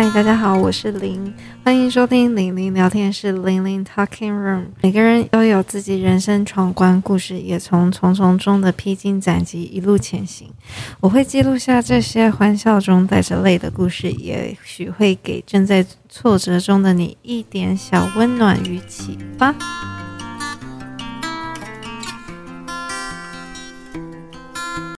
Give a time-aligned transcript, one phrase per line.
[0.00, 1.34] 嗨，大家好，我是玲。
[1.64, 3.32] 欢迎收听玲玲聊天室。
[3.32, 10.48] 玲玲 talking room，每个人都有自己人生闯关，故事也从重重中的披荆斩棘一路前行。
[11.00, 19.52] 我会记录下这些欢笑中带着泪的故事，也许会给正在挫折中的你一点小温暖与启发。